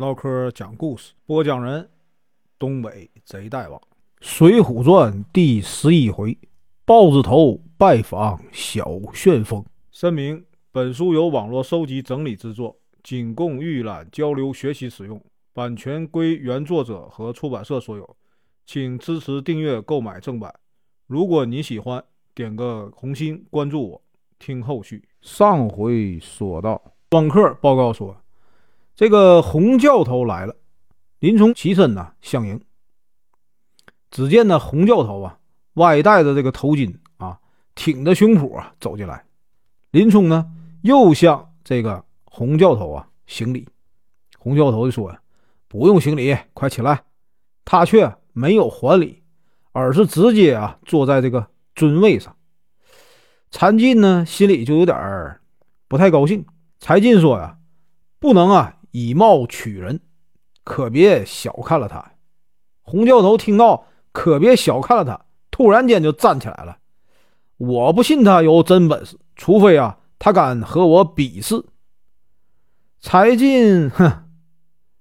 [0.00, 1.86] 唠嗑讲故事，播讲人：
[2.58, 3.78] 东北贼大王，
[4.22, 6.38] 《水浒传》第十一回：
[6.86, 9.62] 豹子头拜访小旋风。
[9.92, 10.42] 声明：
[10.72, 18.16] 本书由网络收集整理制作，仅供预览、交流、学习使用，版权归原作者和出版社所有，
[18.64, 20.50] 请支持订阅、购买正版。
[21.06, 22.02] 如果你喜欢，
[22.34, 24.02] 点个红心，关注我，
[24.38, 25.04] 听后续。
[25.20, 26.80] 上回说到，
[27.10, 28.16] 庄客报告说。
[29.00, 30.54] 这个洪教头来了，
[31.20, 32.60] 林冲起身呐相迎。
[34.10, 35.38] 只见那洪教头啊，
[35.76, 37.40] 歪戴着这个头巾啊，
[37.74, 39.24] 挺着胸脯啊走进来。
[39.90, 43.66] 林冲呢，又向这个洪教头啊行礼。
[44.38, 45.18] 洪教头就说：“呀
[45.66, 47.02] 不用行礼，快起来。”
[47.64, 49.22] 他却没有还礼，
[49.72, 52.36] 而是直接啊坐在这个尊位上。
[53.50, 55.40] 柴进呢，心里就有点儿
[55.88, 56.44] 不太高兴。
[56.78, 57.56] 柴进说：“呀，
[58.18, 60.00] 不能啊。”以貌取人，
[60.64, 62.12] 可别小看了他。
[62.82, 66.78] 洪教头听到“可别小看了他”，突然间就站起来了。
[67.56, 71.64] 我不信他有真本事，除非啊，他敢和我比试。
[73.00, 74.28] 柴进哼，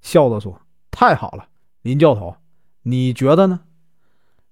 [0.00, 1.48] 笑着说：“太好了，
[1.82, 2.36] 林教头，
[2.82, 3.60] 你觉得呢？”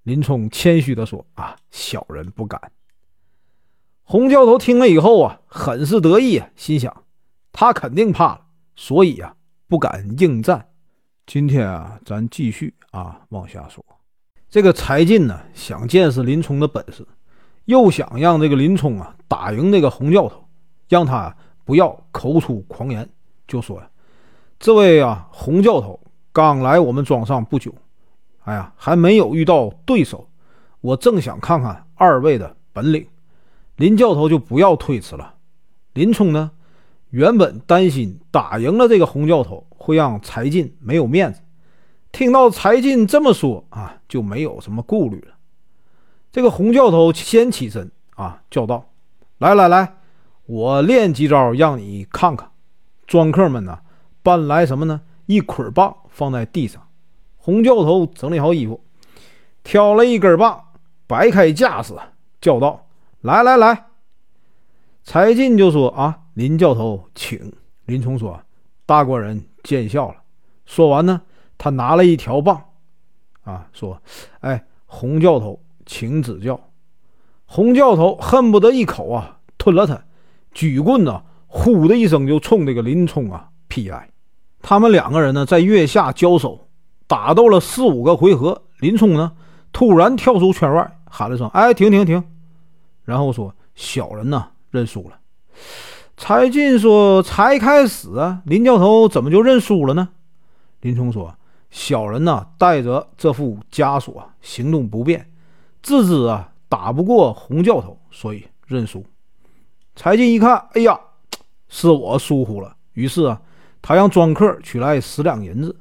[0.05, 2.73] 林冲谦虚地说：“啊，小人不敢。”
[4.07, 7.05] 洪教头听了以后啊，很是得意，心想：
[7.53, 8.44] 他肯定怕了。
[8.77, 9.35] 所以呀，
[9.69, 10.67] 不敢应战。
[11.27, 13.85] 今天啊，咱继续啊往下说。
[14.51, 17.07] 这个柴进呢，想见识林冲的本事，
[17.65, 20.47] 又想让这个林冲啊打赢那个洪教头，
[20.89, 23.09] 让他不要口出狂言，
[23.49, 23.89] 就说呀
[24.61, 25.99] ：“这位啊，洪教头
[26.33, 27.75] 刚来我们庄上不久，
[28.45, 30.29] 哎呀，还没有遇到对手，
[30.81, 33.07] 我正想看看二位的本领。”
[33.77, 35.35] 林教头就不要推辞了。
[35.95, 36.51] 林冲呢？
[37.15, 41.41] 原本担心打赢了这个洪教头会让柴进没有面子，
[42.11, 45.29] 听到柴进这么说啊，就没有什么顾虑了。
[46.33, 48.91] 这个洪教头先起身啊，叫道
[49.39, 49.95] ：“来来来，
[50.47, 52.51] 我练几招让你看看。”
[53.07, 53.79] 庄客们呢，
[54.25, 55.01] 搬来什么呢？
[55.27, 56.83] 一捆棒放在地上。
[57.37, 58.83] 洪教头整理好衣服，
[59.63, 60.61] 挑了一根棒，
[61.07, 61.95] 摆开架势，
[62.41, 62.89] 叫道
[63.23, 63.87] ：“来来来！”
[65.05, 67.53] 柴进就说：“啊。”林教头，请。
[67.87, 68.41] 林冲说
[68.87, 70.17] ：“大官人见笑了。”
[70.67, 71.21] 说完呢，
[71.59, 72.63] 他拿了一条棒，
[73.43, 74.01] 啊，说
[74.41, 76.59] ：“哎，洪教头，请指教。”
[77.47, 80.03] 洪教头恨不得一口啊吞了他，
[80.53, 84.09] 举棍呢，呼的一声就冲这个林冲啊劈来。
[84.63, 86.69] 他们两个人呢，在月下交手，
[87.07, 88.63] 打斗了四五个回合。
[88.79, 89.37] 林冲呢，
[89.73, 92.25] 突然跳出圈外，喊了声：“哎，停停停！”
[93.05, 95.19] 然后说：“小人呢，认输了。”
[96.17, 100.11] 柴进说：“才开始啊，林教头怎么就认输了呢？”
[100.81, 101.35] 林冲说
[101.71, 105.29] ：“小人呐，带着这副枷锁，行动不便，
[105.83, 109.05] 自知啊打不过洪教头，所以认输。”
[109.97, 110.99] 柴进一看，哎呀，
[111.69, 112.77] 是我疏忽了。
[112.93, 113.41] 于是啊，
[113.83, 115.77] 他让庄客取来十两银子，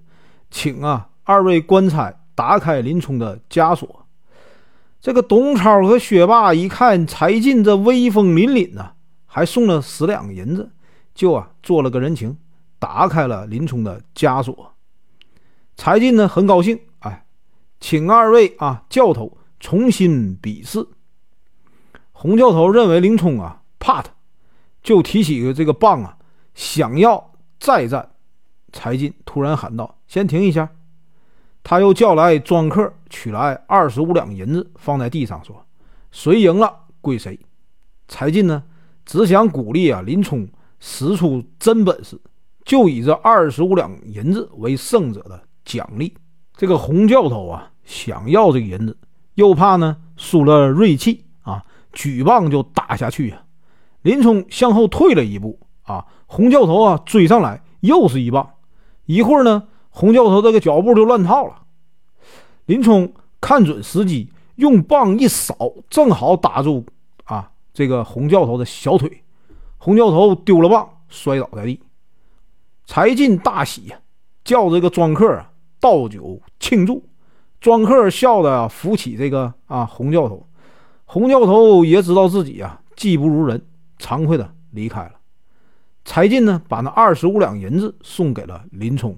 [0.49, 4.05] 请啊二位官差打开林冲的枷锁。
[4.99, 8.92] 这个董超和薛霸一看柴进这威风凛凛呐。
[9.35, 10.71] 还送了十两银子，
[11.15, 12.37] 就啊做了个人情，
[12.77, 14.71] 打开了林冲的枷锁。
[15.75, 17.25] 柴进呢很高兴，哎，
[17.79, 20.87] 请二位啊教头重新比试。
[22.11, 24.11] 洪教头认为林冲啊怕他，
[24.83, 26.15] 就提起这个棒啊，
[26.53, 28.11] 想要再战。
[28.71, 30.69] 柴进突然喊道：“先停一下！”
[31.63, 35.65] 他又叫来庄客，取来二十五两银子，放在地上，说
[36.11, 37.39] ：“谁赢了归谁。”
[38.07, 38.63] 柴进呢？
[39.05, 40.47] 只想鼓励啊，林冲
[40.79, 42.19] 使出真本事，
[42.65, 46.13] 就以这二十五两银子为胜者的奖励。
[46.55, 48.97] 这个洪教头啊，想要这个银子，
[49.35, 53.43] 又怕呢输了锐气啊，举棒就打下去呀。
[54.01, 58.49] 林冲向后退了一步啊，洪教头啊追上来，又是一棒。
[59.05, 61.63] 一会儿呢，洪教头这个脚步就乱套了。
[62.65, 65.55] 林冲看准时机，用棒一扫，
[65.89, 66.85] 正好打住。
[67.73, 69.23] 这个洪教头的小腿，
[69.77, 71.79] 洪教头丢了棒，摔倒在地。
[72.85, 73.99] 柴进大喜呀，
[74.43, 77.03] 叫这个庄客啊倒酒庆祝。
[77.59, 80.45] 庄客笑的扶起这个啊洪教头，
[81.05, 83.65] 洪教头也知道自己啊技不如人，
[83.97, 85.13] 惭愧的离开了。
[86.05, 89.17] 柴进呢，把那二十五两银子送给了林冲。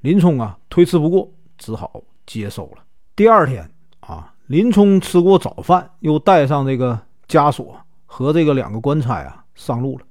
[0.00, 2.82] 林冲啊推辞不过，只好接受了。
[3.16, 3.70] 第二天
[4.00, 7.07] 啊，林冲吃过早饭，又带上这个。
[7.28, 7.76] 枷锁
[8.06, 10.06] 和这个两个官差啊上路了。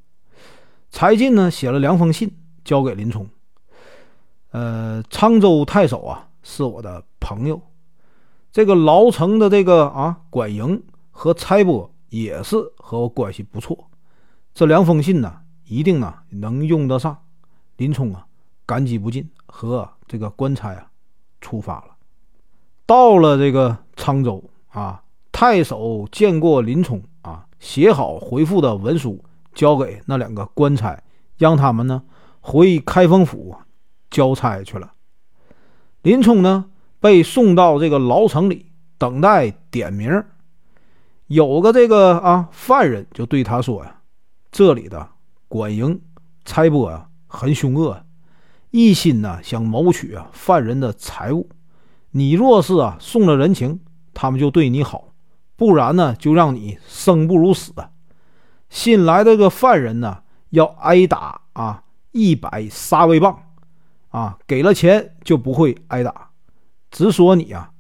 [0.90, 2.32] 柴进呢写了两封信
[2.64, 3.28] 交给林冲，
[4.52, 7.62] 呃，沧州太守啊是我的朋友，
[8.52, 10.82] 这个牢城的这个啊管营
[11.12, 13.90] 和差拨也是和我关系不错，
[14.54, 17.18] 这两封信呢，一定呢能用得上。
[17.76, 18.26] 林冲啊，
[18.66, 20.90] 感激不尽，和这个官差啊
[21.42, 21.96] 出发了。
[22.86, 25.04] 到了这个沧州啊，
[25.40, 29.24] 太守见过林冲啊，写好回复的文书
[29.54, 31.00] 交给那两个官差，
[31.38, 32.02] 让他们呢
[32.42, 33.56] 回开封府
[34.10, 34.94] 交差去了。
[36.02, 36.66] 林冲呢
[37.00, 40.24] 被送到这个牢城里等待点名。
[41.28, 44.02] 有个这个啊犯人就对他说呀
[44.52, 45.08] ：“这里的
[45.48, 46.02] 管营
[46.46, 48.04] 差拨啊。”很凶恶，
[48.72, 51.48] 一心呢想谋取啊犯人的财物。
[52.10, 53.80] 你若是啊送了人情，
[54.16, 55.14] 他们就对你好；
[55.58, 57.74] 不然呢，就让你生不如死。
[58.70, 63.38] 新来的个犯人呢，要挨打啊一百杀威棒
[64.10, 66.30] 啊，给了钱就不会挨打。
[66.92, 67.72] 只说你啊，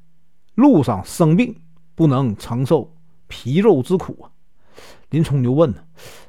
[0.55, 1.55] 路上生病
[1.93, 2.93] 不能承受
[3.27, 4.31] 皮肉之苦啊。
[5.09, 5.77] 林冲就问呢，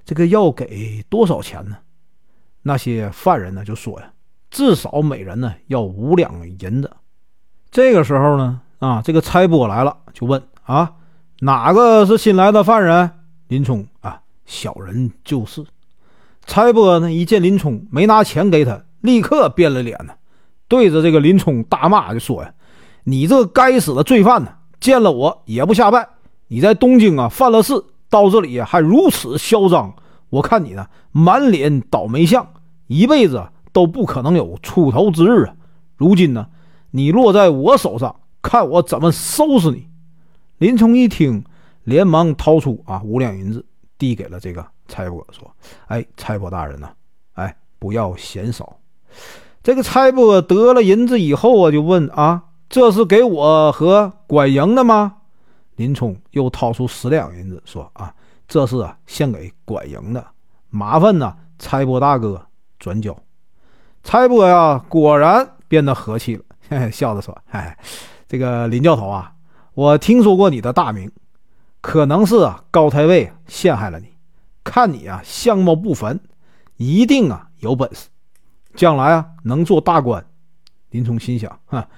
[0.04, 1.78] 这个要给多少钱呢？
[2.62, 4.12] 那些犯人呢，就说呀，
[4.50, 6.94] 至少每人呢要五两银子。
[7.70, 10.94] 这个时候呢，啊，这个差拨来了，就问啊，
[11.40, 13.11] 哪个是新来的犯人？
[13.46, 15.64] 林冲啊，小人就是。
[16.44, 20.14] 差拨呢，一见林冲没拿钱给他，立刻变了脸呢，
[20.67, 22.52] 对着这个林冲大骂，就说呀，
[23.05, 24.50] 你这该死的罪犯呢，
[24.81, 26.08] 见了我也不下拜。
[26.49, 29.94] 你在东京啊犯了事，到这里还如此嚣张。
[30.31, 32.44] 我看你呢，满脸倒霉相，
[32.88, 35.55] 一辈子都不可能有出头之日啊！
[35.96, 36.49] 如今呢，
[36.91, 39.88] 你落在我手上，看我怎么收拾你！
[40.58, 41.44] 林冲一听，
[41.84, 43.64] 连忙掏出啊五两银子，
[43.96, 45.50] 递给了这个差拨，说
[45.88, 46.90] ：“哎，差拨大人呐，
[47.34, 48.78] 哎，不要嫌少。”
[49.62, 55.16] 这个差拨得了银子以后啊，就问：“啊，这是给我和管营的吗？”
[55.76, 58.14] 林冲又掏出十两银子，说：“啊。”
[58.49, 60.26] 这是啊，献给管营的，
[60.70, 62.40] 麻烦呢，差拨大哥
[62.78, 63.14] 转交。
[64.02, 67.70] 差拨呀，果然变得和气了，嘿嘿笑着说：“嘿嘿，
[68.26, 69.31] 这个林教头啊，
[69.78, 71.08] 我听说过你的大名，
[71.80, 74.08] 可能是啊高太尉陷害了你。
[74.64, 76.19] 看你啊相貌不凡，
[76.78, 78.08] 一定啊有本事，
[78.75, 80.26] 将来啊能做大官。”
[80.90, 81.88] 林冲心想：“哈，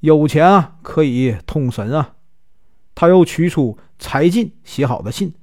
[0.00, 2.14] 有钱啊可以通神啊。”
[2.96, 5.34] 他又取出柴进写好的信。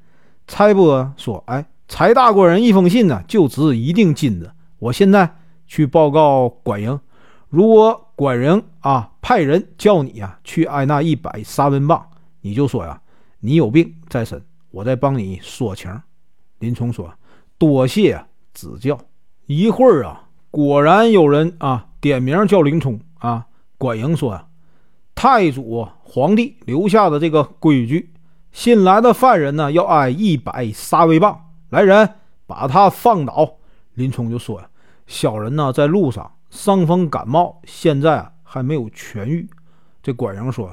[0.48, 4.52] 差拨说：“哎，柴大官人一封信呢，就值一锭金子。
[4.80, 5.36] 我现在
[5.68, 7.00] 去报告管营，
[7.50, 12.06] 如果管营啊派人叫你啊去挨那一百三文棒，
[12.42, 13.02] 你就说呀，
[13.40, 15.92] 你有病在身，我再帮你说情。”
[16.60, 17.12] 林冲说
[17.58, 18.24] ：“多谢
[18.54, 18.98] 指教。”
[19.48, 23.48] 一会儿啊，果然有人啊点名叫林冲啊。
[23.78, 24.46] 管营说：“呀，
[25.16, 28.14] 太祖皇帝留下的这个规矩。”
[28.54, 31.50] 新来的犯人呢，要挨一百杀威棒。
[31.70, 32.08] 来人，
[32.46, 33.58] 把他放倒。
[33.96, 34.70] 林冲就说：“呀，
[35.08, 39.50] 小人呢，在路上伤风感冒，现在啊还没有痊愈。”
[40.04, 40.72] 这管营说：“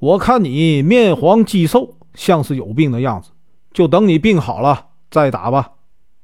[0.00, 3.30] 我看你面黄肌瘦，像是有病的样子，
[3.72, 5.72] 就等你病好了再打吧。”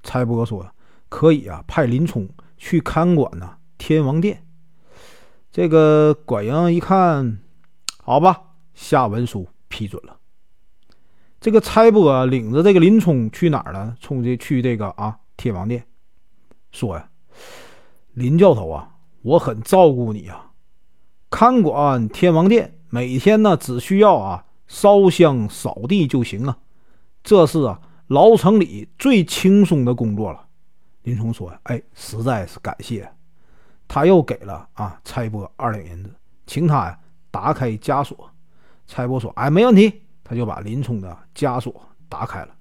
[0.03, 0.67] 差拨说
[1.11, 2.27] ：“可以啊，派林冲
[2.57, 4.43] 去看管呢天王殿。”
[5.53, 7.39] 这个管营一看，
[8.03, 8.41] 好吧，
[8.75, 10.17] 下文书批准了。
[11.41, 13.95] 这个差拨领着这个林冲去哪儿了？
[14.01, 15.85] 冲这去这个啊天王殿，
[16.73, 17.09] 说呀，
[18.15, 20.53] 林教头啊，我很照顾你啊，
[21.31, 26.57] 看管天王殿，每天呢只需要啊烧香扫地就行啊，
[27.23, 30.47] 这是啊牢城里最轻松的工作了。
[31.03, 33.11] 林冲说：“哎，实在是感谢。”
[33.89, 36.11] 他又给了啊差拨二两银子，
[36.47, 36.99] 请他呀
[37.31, 38.31] 打开枷锁。
[38.87, 41.75] 差拨说：“哎，没问题。”他就把林冲的枷锁
[42.09, 42.55] 打开了。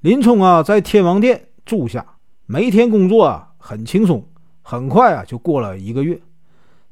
[0.00, 2.04] 林冲啊，在天王殿住下，
[2.46, 4.26] 每天工作啊很轻松，
[4.62, 6.20] 很快啊就过了一个月。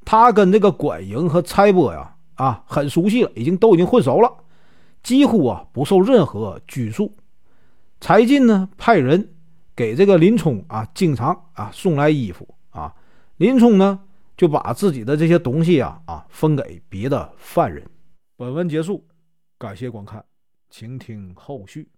[0.05, 4.33] 他跟这个管营和差拨呀啊很熟悉了，已经都已经混熟了，
[5.03, 7.13] 几乎啊不受任何拘束。
[8.01, 9.35] 柴进呢派人
[9.77, 12.95] 给这个林冲啊经常啊送来衣服啊，
[13.37, 14.01] 林冲呢
[14.37, 17.85] 就把自己的这些东西啊啊分给别的犯人。
[18.37, 19.05] 本文结束。
[19.59, 20.25] 感谢观看，
[20.71, 21.89] 请听后续。